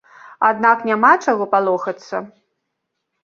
[0.47, 2.21] Аднак няма чаго палохацца.